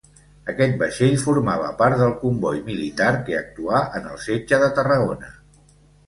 Aquest 0.51 0.77
vaixell 0.83 1.11
formava 1.23 1.67
part 1.81 1.99
del 1.99 2.15
comboi 2.23 2.61
militar 2.69 3.09
que 3.27 3.35
actuà 3.41 3.81
en 3.99 4.07
el 4.13 4.17
setge 4.23 4.59
de 4.65 4.71
Tarragona. 4.79 5.29